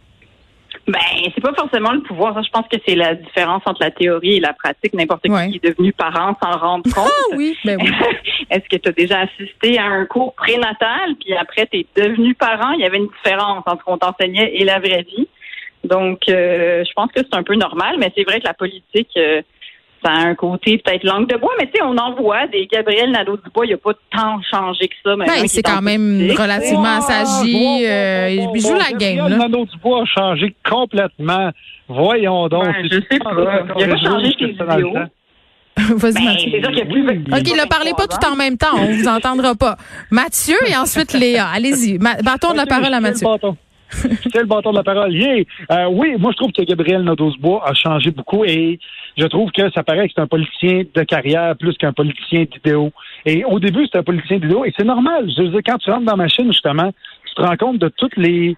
Ben, 0.88 1.00
c'est 1.36 1.41
pas 1.41 1.53
forcément 1.53 1.91
le 1.91 2.00
pouvoir. 2.01 2.34
Ça, 2.34 2.41
je 2.44 2.50
pense 2.50 2.65
que 2.72 2.77
c'est 2.88 2.96
la 2.96 3.13
différence 3.15 3.62
entre 3.65 3.82
la 3.84 3.91
théorie 3.91 4.38
et 4.38 4.39
la 4.39 4.53
pratique. 4.53 4.94
N'importe 4.94 5.27
Ouais. 5.27 5.48
qui 5.48 5.60
qui 5.60 5.67
est 5.67 5.70
devenu 5.72 5.91
parent 5.91 6.36
s'en 6.41 6.51
rend 6.58 6.82
compte. 6.82 6.94
Ah 6.98 7.36
oui, 7.36 7.58
ben 7.65 7.77
oui. 7.82 7.89
Est-ce 8.50 8.70
que 8.70 8.77
tu 8.77 8.88
as 8.88 8.94
déjà 8.94 9.20
assisté 9.22 9.77
à 9.77 9.84
un 9.86 10.06
cours 10.06 10.34
prénatal, 10.36 11.15
puis 11.20 11.34
après 11.36 11.67
tu 11.67 11.79
es 11.79 11.86
devenu 11.96 12.34
parent? 12.36 12.72
Il 12.72 12.79
y 12.82 12.86
avait 12.86 12.98
une 12.98 13.10
différence 13.24 13.63
entre 13.65 13.79
ce 13.79 13.84
qu'on 13.84 13.98
t'enseignait 13.98 14.56
et 14.56 14.63
la 14.63 14.79
vraie 14.79 15.03
vie. 15.03 15.27
Donc, 15.84 16.22
euh, 16.29 16.84
je 16.88 16.91
pense 16.94 17.12
que 17.12 17.20
c'est 17.22 17.36
un 17.38 17.44
peu 17.44 17.56
normal, 17.56 17.98
mais 18.00 18.12
c'est 18.15 18.24
vrai 18.24 18.39
que 18.39 18.46
la 18.48 18.53
politique, 18.53 19.12
euh, 19.17 19.41
ça 20.04 20.12
a 20.12 20.18
un 20.27 20.36
côté 20.36 20.77
peut-être 20.77 21.04
langue 21.04 21.27
de 21.27 21.36
bois, 21.38 21.54
mais 21.60 21.66
tu 21.66 21.74
sais, 21.74 21.84
on 21.84 21.98
en 21.98 22.13
voit 22.16 22.48
des 22.48 22.68
Gabriel 22.68 23.12
Nadeau-Dubois, 23.12 23.66
il 23.66 23.74
a 23.74 23.77
pas 23.77 23.94
tant 24.12 24.39
changé 24.50 24.88
que 24.88 24.96
ça. 25.04 25.16
Ben, 25.16 25.48
c'est 25.48 25.63
quand 25.63 25.82
même 25.82 26.30
relativement 26.38 26.98
assagi. 26.98 27.86
euh, 27.86 28.30
il 28.56 28.62
joue 28.62 28.74
la 28.75 28.98
game, 28.98 29.27
là. 29.30 29.38
Nano 29.38 29.66
Dubois 29.66 30.01
a 30.01 30.06
changé 30.06 30.56
complètement. 30.68 31.51
Voyons 31.88 32.48
donc. 32.48 32.66
Ben, 32.66 32.88
je 32.92 33.00
sais 33.12 33.20
pas 33.20 33.32
Il 33.77 33.84
a 33.84 33.88
pas 33.88 33.98
changé 33.98 34.36
ses 34.39 34.46
vidéos. 34.48 34.94
Vas-y, 35.77 36.13
Ben, 36.13 36.24
Mathieu. 36.24 36.50
sûr 36.60 36.70
qu'il 36.70 36.77
y 36.80 36.82
a 36.82 36.86
plus. 36.86 37.08
Oui, 37.08 37.22
OK, 37.32 37.56
ne 37.63 37.68
parlez 37.68 37.92
pas 37.96 38.08
tout 38.08 38.25
en 38.25 38.36
même 38.36 38.58
temps. 38.58 38.75
On 38.75 38.86
vous 38.94 39.08
entendra 39.08 39.54
pas. 39.54 39.77
Mathieu 40.10 40.56
et 40.68 40.75
ensuite 40.75 41.13
Léa. 41.13 41.46
Allez-y. 41.54 42.00
Bâton 42.00 42.51
de 42.54 42.58
la 42.58 42.66
parole 42.66 42.94
à 42.94 43.00
Mathieu. 43.00 43.27
tiens 44.32 44.41
le 44.41 44.48
bâton. 44.48 44.72
De 44.72 44.77
la 44.77 44.84
parole. 44.84 45.13
Yeah. 45.13 45.44
Euh, 45.72 45.88
oui, 45.89 46.15
moi 46.20 46.32
je 46.32 46.38
trouve 46.38 46.51
que 46.51 46.62
Gabriel 46.62 47.03
Nadeau-Dubois 47.03 47.63
a 47.65 47.74
changé 47.74 48.12
beaucoup 48.12 48.44
et 48.44 48.79
je 49.17 49.25
trouve 49.25 49.51
que 49.51 49.72
ça 49.72 49.84
paraît 49.84 50.08
que 50.08 50.13
c'est 50.15 50.22
un 50.22 50.27
politicien 50.27 50.84
de 50.94 51.03
carrière 51.03 51.56
plus 51.56 51.75
qu'un 51.77 51.94
politicien 51.94 52.46
d'idéaux. 52.51 52.91
Et 53.25 53.46
au 53.46 53.60
début, 53.60 53.86
c'était 53.86 54.00
un 54.00 54.03
politicien 54.03 54.39
d'idéaux 54.39 54.65
et 54.65 54.74
c'est 54.77 54.86
normal. 54.86 55.29
Je 55.36 55.44
veux 55.44 55.50
dire, 55.50 55.62
quand 55.65 55.77
tu 55.77 55.89
rentres 55.89 56.06
dans 56.06 56.17
ma 56.17 56.27
chaîne, 56.27 56.48
justement, 56.48 56.91
te 57.41 57.48
rends 57.48 57.58
compte 57.58 57.79
de 57.79 57.89
toutes 57.89 58.17
les 58.17 58.56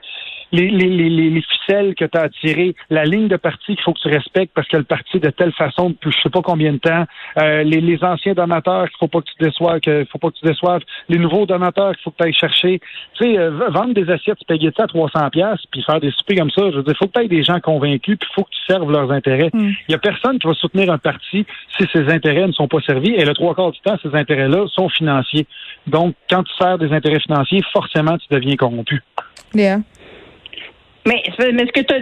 les, 0.52 0.68
les, 0.68 0.88
les, 0.90 1.10
les- 1.12 1.30
les 1.30 1.42
ficelles 1.44 1.94
que 1.94 2.06
tu 2.06 2.18
as 2.18 2.22
attirées, 2.24 2.74
la 2.90 3.04
ligne 3.04 3.28
de 3.28 3.36
parti 3.38 3.76
qu'il 3.76 3.82
faut 3.84 3.94
que 3.94 4.00
tu 4.00 4.08
respectes 4.08 4.52
parce 4.56 4.68
que 4.68 4.78
le 4.78 4.84
parti 4.84 5.20
de 5.20 5.30
telle 5.30 5.52
façon 5.52 5.92
depuis 5.92 6.10
je 6.12 6.22
sais 6.24 6.32
pas 6.32 6.42
combien 6.42 6.74
de 6.74 6.80
temps, 6.80 7.06
euh, 7.38 7.62
les, 7.62 7.80
les 7.82 8.04
anciens 8.04 8.34
donateurs 8.34 8.86
qu'il 8.90 8.98
faut 8.98 9.08
pas 9.08 9.20
que 9.22 9.28
tu 9.28 9.44
déçoives, 9.46 9.80
qu'il 9.80 10.08
faut 10.12 10.18
pas 10.18 10.32
que 10.32 10.38
tu 10.40 10.46
déçoives, 10.48 10.82
les 11.08 11.20
nouveaux 11.20 11.46
donateurs 11.46 11.92
qu'il 11.94 12.02
faut 12.02 12.10
que 12.10 12.16
tu 12.18 12.24
ailles 12.24 12.34
chercher. 12.34 12.80
Tu 13.14 13.26
sais, 13.26 13.38
euh, 13.38 13.52
vendre 13.70 13.94
des 13.94 14.10
assiettes 14.10 14.40
spaghetti 14.40 14.82
à 14.82 14.88
300 14.88 15.30
pièces 15.30 15.62
puis 15.72 15.84
faire 15.84 16.00
des 16.00 16.10
soupers 16.10 16.38
comme 16.38 16.50
ça, 16.50 16.72
je 16.72 16.78
veux 16.78 16.84
dire, 16.84 16.96
faut 16.98 17.06
que 17.06 17.20
tu 17.20 17.26
aies 17.26 17.28
des 17.28 17.44
gens 17.44 17.60
convaincus 17.60 18.18
puis 18.20 18.30
faut 18.34 18.44
que 18.44 18.50
tu 18.50 18.74
serves 18.74 18.92
leurs 18.92 19.12
intérêts. 19.12 19.52
Il 19.88 19.92
y 19.92 19.94
a 19.94 20.00
personne 20.00 20.40
qui 20.40 20.48
va 20.48 20.56
soutenir 20.56 20.92
un 20.92 20.98
parti 20.98 21.46
si 21.78 21.86
ses 21.94 22.10
intérêts 22.12 22.48
ne 22.48 22.54
sont 22.54 22.68
pas 22.68 22.80
servis 22.82 23.12
et 23.14 23.24
le 23.24 23.36
trois 23.36 23.54
quarts 23.54 23.72
du 23.72 23.80
temps, 23.82 23.98
ces 24.02 24.16
intérêts-là 24.16 24.66
sont 24.70 24.90
financiers. 24.90 25.46
Donc, 25.86 26.16
quand 26.28 26.42
tu 26.42 26.54
sers 26.56 26.80
des 26.80 26.92
intérêts 26.92 27.20
financiers, 27.20 27.62
forcément, 27.72 28.18
tu 28.18 28.26
deviens 28.32 28.56
corrompu. 28.70 29.02
Léa? 29.54 29.80
Mais, 31.06 31.24
mais 31.54 31.66
ce 31.66 31.72
que 31.72 31.82
tu 31.82 31.94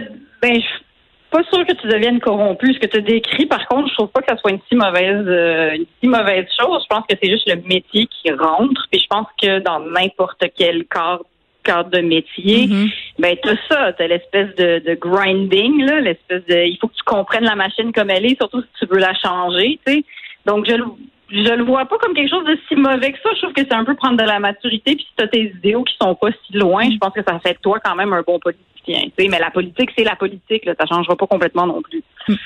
ben, 0.42 0.54
je 0.54 0.60
suis 0.60 0.84
pas 1.30 1.42
sûre 1.52 1.66
que 1.66 1.72
tu 1.72 1.86
deviennes 1.88 2.20
corrompu. 2.20 2.72
Ce 2.72 2.78
que 2.78 2.86
tu 2.86 3.02
décris, 3.02 3.46
par 3.46 3.66
contre, 3.68 3.88
je 3.88 3.94
trouve 3.94 4.08
pas 4.08 4.20
que 4.20 4.28
ça 4.28 4.36
soit 4.36 4.50
une 4.50 4.60
si 4.68 4.74
mauvaise, 4.76 5.24
euh, 5.26 5.74
une 5.74 5.86
si 6.00 6.08
mauvaise 6.08 6.46
chose. 6.58 6.82
Je 6.84 6.94
pense 6.94 7.04
que 7.08 7.16
c'est 7.20 7.30
juste 7.30 7.48
le 7.48 7.56
métier 7.66 8.06
qui 8.06 8.30
rentre. 8.32 8.86
Puis 8.90 9.00
je 9.00 9.06
pense 9.08 9.26
que 9.40 9.58
dans 9.60 9.80
n'importe 9.80 10.42
quel 10.56 10.86
cadre, 10.86 11.24
cadre 11.64 11.90
de 11.90 12.00
métier, 12.00 12.66
Mhm. 12.68 12.88
ben 13.18 13.36
t'as 13.42 13.56
ça, 13.68 13.92
t'as 13.92 14.06
l'espèce 14.06 14.54
de, 14.56 14.78
de 14.86 14.94
grinding, 14.94 15.84
là, 15.84 16.00
l'espèce 16.00 16.44
de, 16.46 16.64
il 16.64 16.78
faut 16.80 16.88
que 16.88 16.94
tu 16.94 17.02
comprennes 17.04 17.44
la 17.44 17.56
machine 17.56 17.92
comme 17.92 18.10
elle 18.10 18.24
est, 18.24 18.36
surtout 18.40 18.62
si 18.62 18.68
tu 18.78 18.86
veux 18.86 19.00
la 19.00 19.12
changer, 19.14 19.78
tu 19.86 19.92
sais. 19.92 20.04
Donc 20.46 20.66
je 20.66 20.76
le, 20.76 20.84
je 21.30 21.54
le 21.54 21.64
vois 21.64 21.84
pas 21.84 21.98
comme 21.98 22.14
quelque 22.14 22.30
chose 22.30 22.44
de 22.44 22.58
si 22.68 22.74
mauvais 22.74 23.12
que 23.12 23.18
ça. 23.22 23.30
Je 23.34 23.42
trouve 23.42 23.52
que 23.52 23.62
c'est 23.62 23.74
un 23.74 23.84
peu 23.84 23.94
prendre 23.94 24.16
de 24.16 24.24
la 24.24 24.38
maturité. 24.38 24.94
Puis 24.96 25.04
si 25.04 25.12
t'as 25.16 25.26
tes 25.26 25.52
idéaux 25.56 25.84
qui 25.84 25.94
sont 26.00 26.14
pas 26.14 26.28
si 26.46 26.56
loin, 26.56 26.84
je 26.90 26.96
pense 26.98 27.12
que 27.12 27.22
ça 27.26 27.38
fait 27.40 27.54
de 27.54 27.58
toi 27.58 27.78
quand 27.84 27.94
même 27.94 28.12
un 28.12 28.22
bon 28.22 28.38
politicien. 28.38 29.10
Tu 29.18 29.28
mais 29.28 29.38
la 29.38 29.50
politique, 29.50 29.90
c'est 29.96 30.04
la 30.04 30.16
politique. 30.16 30.64
Là, 30.64 30.74
ça 30.78 30.86
changera 30.86 31.14
pas 31.16 31.26
complètement 31.26 31.66
non 31.66 31.82
plus. 31.82 32.02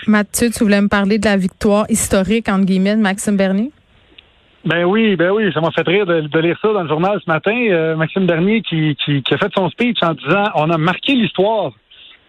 Mathieu, 0.08 0.50
tu 0.50 0.64
voulais 0.64 0.80
me 0.80 0.88
parler 0.88 1.18
de 1.18 1.26
la 1.26 1.36
victoire 1.36 1.86
historique, 1.88 2.48
entre 2.48 2.64
guillemets, 2.64 2.96
de 2.96 3.00
Maxime 3.00 3.36
Bernier? 3.36 3.70
Ben 4.64 4.84
oui, 4.84 5.16
ben 5.16 5.30
oui, 5.30 5.52
ça 5.52 5.60
m'a 5.60 5.72
fait 5.72 5.86
rire 5.86 6.06
de, 6.06 6.20
de 6.20 6.38
lire 6.38 6.56
ça 6.62 6.72
dans 6.72 6.82
le 6.82 6.88
journal 6.88 7.20
ce 7.24 7.28
matin. 7.30 7.56
Euh, 7.70 7.96
Maxime 7.96 8.26
Bernier 8.26 8.62
qui, 8.62 8.96
qui, 9.04 9.22
qui 9.22 9.34
a 9.34 9.38
fait 9.38 9.52
son 9.54 9.68
speech 9.70 9.98
en 10.02 10.14
disant 10.14 10.44
on 10.54 10.70
a 10.70 10.78
marqué 10.78 11.14
l'histoire. 11.14 11.72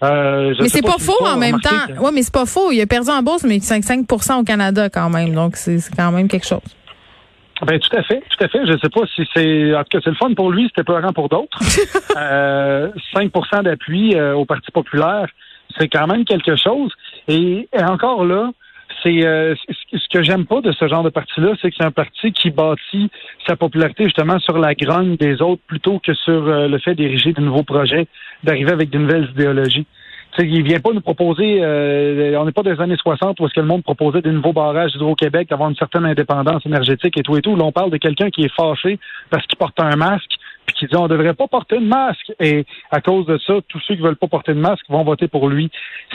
Euh, 0.04 0.54
je 0.56 0.62
Mais 0.62 0.70
c'est 0.70 0.82
pas, 0.82 0.96
si 0.98 1.06
faux 1.06 1.26
en 1.26 1.38
même 1.38 1.60
temps. 1.60 2.02
Ouais, 2.02 2.12
mais 2.14 2.24
c'est 2.24 2.34
pas 2.34 2.46
faux. 2.46 2.72
Il 2.72 2.82
a 2.82 2.86
perdu 2.86 3.10
en 3.10 3.22
bourse, 3.24 3.44
mais 3.44 3.58
5%, 3.58 4.42
au 4.42 4.44
Canada 4.44 4.90
quand 4.90 5.10
même. 5.10 5.34
Donc, 5.34 5.56
c'est 5.56 5.80
c'est 5.80 5.96
quand 5.96 6.12
même 6.12 6.28
quelque 6.28 6.48
chose. 6.48 6.62
Ben 7.66 7.80
tout 7.80 7.96
à 7.96 8.04
fait, 8.04 8.22
tout 8.30 8.44
à 8.44 8.48
fait. 8.50 8.66
Je 8.66 8.74
sais 8.74 8.90
pas 8.90 9.02
si 9.16 9.26
c'est 9.34 9.76
en 9.76 9.84
tout 9.84 9.90
cas 9.92 10.00
c'est 10.04 10.10
le 10.10 10.16
fun 10.16 10.34
pour 10.34 10.52
lui, 10.52 10.66
c'était 10.68 10.84
peurant 10.84 11.14
pour 11.14 11.30
d'autres. 11.30 11.58
euh, 12.18 12.90
5% 13.16 13.64
d'appui 13.64 14.16
euh, 14.16 14.34
au 14.34 14.44
Parti 14.44 14.72
populaire, 14.72 15.28
c'est 15.78 15.88
quand 15.88 16.08
même 16.08 16.26
quelque 16.26 16.56
chose. 16.58 16.92
Et, 17.28 17.70
et 17.72 17.84
encore 17.84 18.26
là, 18.26 18.52
c'est 19.04 19.26
euh, 19.26 19.54
ce 19.92 20.08
que 20.10 20.24
j'aime 20.24 20.46
pas 20.46 20.62
de 20.62 20.72
ce 20.72 20.88
genre 20.88 21.04
de 21.04 21.10
parti-là, 21.10 21.54
c'est 21.62 21.70
que 21.70 21.76
c'est 21.78 21.86
un 21.86 21.92
parti 21.92 22.32
qui 22.32 22.50
bâtit 22.50 23.12
sa 23.46 23.56
popularité 23.56 24.06
justement 24.06 24.40
sur 24.40 24.58
la 24.58 24.74
grogne 24.74 25.18
des 25.18 25.42
autres 25.42 25.62
plutôt 25.68 26.00
que 26.00 26.14
sur 26.14 26.48
euh, 26.48 26.68
le 26.68 26.80
fait 26.80 26.96
d'ériger 26.96 27.34
de 27.34 27.42
nouveaux 27.42 27.64
projets, 27.64 28.08
d'arriver 28.44 28.72
avec 28.72 28.90
de 28.90 28.98
nouvelles 28.98 29.30
idéologies. 29.32 29.86
Tu 30.36 30.42
sais, 30.42 30.50
il 30.50 30.64
vient 30.64 30.80
pas 30.80 30.92
nous 30.94 31.02
proposer, 31.02 31.60
euh, 31.62 32.40
on 32.40 32.46
n'est 32.46 32.52
pas 32.52 32.64
des 32.64 32.80
années 32.82 32.98
60 32.98 33.40
où 33.40 33.46
est-ce 33.46 33.54
que 33.54 33.60
le 33.60 33.68
monde 33.68 33.84
proposait 33.84 34.22
des 34.22 34.32
nouveaux 34.32 34.54
barrages 34.54 34.92
d'Hydro-Québec, 34.94 35.50
d'avoir 35.50 35.70
une 35.70 35.76
certaine 35.76 36.06
indépendance 36.06 36.66
énergétique 36.66 37.18
et 37.18 37.22
tout 37.22 37.38
et 37.38 37.42
tout. 37.42 37.56
Là, 37.56 37.66
on 37.66 37.72
parle 37.72 37.92
de 37.92 37.98
quelqu'un 37.98 38.32
qui 38.32 38.44
est 38.44 38.56
fâché 38.56 38.98
parce 39.30 39.46
qu'il 39.46 39.58
porte 39.58 39.80
un 39.80 39.96
masque 39.96 40.32
puis 40.66 40.76
qui 40.76 40.86
dit 40.88 40.96
on 40.96 41.08
devrait 41.08 41.34
pas 41.34 41.48
porter 41.48 41.78
de 41.80 41.86
masque. 41.86 42.32
Et 42.40 42.66
à 42.92 43.02
cause 43.02 43.26
de 43.26 43.38
ça, 43.46 43.54
tous 43.68 43.80
ceux 43.88 43.96
qui 43.96 44.02
veulent 44.02 44.16
pas 44.16 44.28
porter 44.28 44.54
de 44.54 44.60
masque 44.60 44.86
vont 44.90 45.04
voter 45.04 45.28
pour 45.28 45.50
lui. 45.50 45.70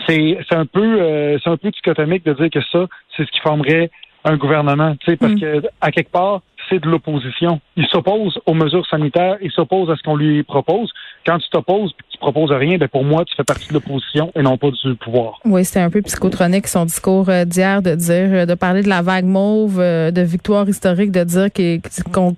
C'est 0.07 0.39
c'est 0.49 0.57
un 0.57 0.67
peu 0.67 1.01
euh, 1.01 1.39
c'est 1.43 1.51
un 1.51 1.57
peu 1.57 1.71
dichotomique 1.71 2.25
de 2.25 2.33
dire 2.35 2.51
que 2.51 2.61
ça, 2.73 2.87
c'est 3.17 3.25
ce 3.27 3.31
qui 3.31 3.41
formerait 3.41 3.91
un 4.25 4.37
gouvernement. 4.37 4.95
Tu 5.01 5.13
sais, 5.13 5.17
parce 5.17 5.33
Mm. 5.33 5.41
que 5.41 5.63
à 5.81 5.91
quelque 5.91 6.11
part, 6.11 6.43
c'est 6.69 6.81
de 6.81 6.89
l'opposition. 6.89 7.61
Il 7.77 7.87
s'oppose 7.87 8.39
aux 8.45 8.53
mesures 8.53 8.87
sanitaires, 8.89 9.37
il 9.41 9.51
s'oppose 9.51 9.91
à 9.91 9.97
ce 9.97 10.03
qu'on 10.03 10.17
lui 10.17 10.43
propose. 10.43 10.93
Quand 11.25 11.39
tu 11.39 11.49
t'opposes 11.51 11.93
et 11.99 12.03
que 12.03 12.09
tu 12.13 12.19
proposes 12.19 12.51
rien, 12.53 12.77
ben 12.77 12.89
pour 12.89 13.05
moi, 13.05 13.25
tu 13.25 13.35
fais 13.37 13.45
partie 13.45 13.69
de 13.69 13.75
l'opposition 13.75 14.31
et 14.35 14.43
non 14.43 14.59
pas 14.59 14.71
du 14.71 14.95
pouvoir. 14.97 15.39
Oui, 15.47 15.65
c'était 15.65 15.81
un 15.81 15.89
peu 15.89 16.03
psychotronique 16.03 16.67
son 16.67 16.85
discours 16.85 17.29
euh, 17.31 17.45
d'hier 17.47 17.81
de 17.81 17.95
dire, 17.95 18.29
euh, 18.33 18.45
de 18.47 18.55
parler 18.55 18.83
de 18.83 18.89
la 18.89 19.01
vague 19.01 19.25
mauve, 19.25 19.81
euh, 19.81 20.11
de 20.11 20.21
victoire 20.21 20.69
historique, 20.69 21.11
de 21.11 21.25
dire 21.25 21.49
qu'on 22.13 22.35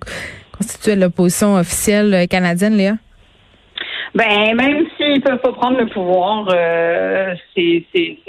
constituait 0.61 0.95
l'opposition 0.95 1.55
officielle 1.55 2.27
canadienne, 2.29 2.77
Léa? 2.77 2.93
Ben, 4.13 4.55
même 4.55 4.85
s'ils 4.97 5.21
peuvent 5.21 5.39
pas 5.39 5.53
prendre 5.53 5.79
le 5.79 5.87
pouvoir, 5.87 6.49
euh, 6.53 7.33
ces, 7.55 7.87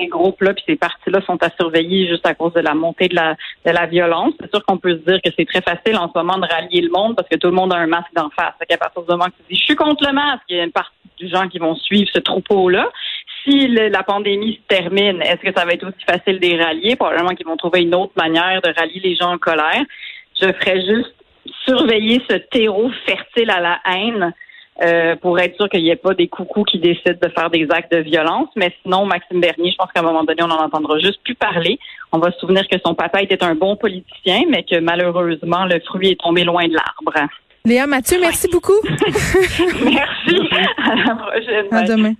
groupes-là 0.08 0.54
puis 0.54 0.62
ces 0.66 0.76
partis-là 0.76 1.20
sont 1.26 1.42
à 1.42 1.50
surveiller 1.58 2.08
juste 2.08 2.24
à 2.24 2.34
cause 2.34 2.52
de 2.54 2.60
la 2.60 2.74
montée 2.74 3.08
de 3.08 3.16
la, 3.16 3.86
violence. 3.86 4.32
C'est 4.40 4.50
sûr 4.50 4.64
qu'on 4.64 4.78
peut 4.78 4.92
se 4.92 5.10
dire 5.10 5.20
que 5.22 5.30
c'est 5.36 5.44
très 5.44 5.60
facile 5.60 5.98
en 5.98 6.08
ce 6.08 6.16
moment 6.16 6.38
de 6.38 6.46
rallier 6.46 6.80
le 6.82 6.90
monde 6.90 7.16
parce 7.16 7.28
que 7.28 7.36
tout 7.36 7.48
le 7.48 7.54
monde 7.54 7.72
a 7.72 7.76
un 7.76 7.88
masque 7.88 8.14
d'en 8.14 8.30
face. 8.30 8.54
Fait 8.58 8.76
partir 8.76 9.02
du 9.02 9.10
moment 9.10 9.24
que 9.24 9.36
tu 9.38 9.54
dis 9.54 9.58
je 9.58 9.64
suis 9.64 9.74
contre 9.74 10.06
le 10.06 10.12
masque, 10.14 10.44
il 10.48 10.56
y 10.56 10.60
a 10.60 10.64
une 10.64 10.72
partie 10.72 10.92
des 11.20 11.28
gens 11.28 11.48
qui 11.48 11.58
vont 11.58 11.74
suivre 11.74 12.08
ce 12.12 12.20
troupeau-là. 12.20 12.88
Si 13.44 13.66
la 13.66 14.04
pandémie 14.04 14.60
se 14.62 14.74
termine, 14.74 15.20
est-ce 15.20 15.42
que 15.42 15.52
ça 15.52 15.64
va 15.64 15.72
être 15.72 15.84
aussi 15.84 16.04
facile 16.06 16.38
de 16.38 16.46
les 16.46 16.62
rallier? 16.62 16.94
Probablement 16.94 17.34
qu'ils 17.34 17.46
vont 17.46 17.56
trouver 17.56 17.82
une 17.82 17.94
autre 17.94 18.12
manière 18.16 18.62
de 18.62 18.72
rallier 18.78 19.00
les 19.02 19.16
gens 19.16 19.32
en 19.32 19.38
colère. 19.38 19.82
Je 20.40 20.46
ferais 20.52 20.80
juste 20.80 21.14
surveiller 21.64 22.20
ce 22.28 22.36
terreau 22.36 22.90
fertile 23.06 23.50
à 23.50 23.60
la 23.60 23.78
haine 23.86 24.32
euh, 24.82 25.16
pour 25.16 25.38
être 25.38 25.54
sûr 25.56 25.68
qu'il 25.68 25.82
n'y 25.82 25.90
ait 25.90 25.96
pas 25.96 26.14
des 26.14 26.28
coucous 26.28 26.64
qui 26.64 26.78
décident 26.78 27.18
de 27.20 27.28
faire 27.28 27.50
des 27.50 27.66
actes 27.70 27.92
de 27.92 27.98
violence. 27.98 28.48
Mais 28.56 28.74
sinon, 28.82 29.04
Maxime 29.04 29.40
Bernier, 29.40 29.70
je 29.70 29.76
pense 29.76 29.92
qu'à 29.92 30.00
un 30.00 30.04
moment 30.04 30.24
donné, 30.24 30.42
on 30.42 30.48
n'en 30.48 30.64
entendra 30.64 30.98
juste 30.98 31.20
plus 31.22 31.34
parler. 31.34 31.78
On 32.10 32.18
va 32.18 32.32
se 32.32 32.38
souvenir 32.38 32.66
que 32.68 32.76
son 32.84 32.94
papa 32.94 33.22
était 33.22 33.44
un 33.44 33.54
bon 33.54 33.76
politicien, 33.76 34.42
mais 34.48 34.64
que 34.64 34.80
malheureusement, 34.80 35.66
le 35.66 35.78
fruit 35.80 36.12
est 36.12 36.20
tombé 36.20 36.44
loin 36.44 36.66
de 36.66 36.74
l'arbre. 36.74 37.28
Léa 37.64 37.86
Mathieu, 37.86 38.18
merci 38.20 38.48
beaucoup. 38.50 38.72
Merci. 38.84 40.48
À 40.78 40.96
la 40.96 41.14
prochaine. 41.14 41.66
À 41.70 41.82
demain. 41.84 42.14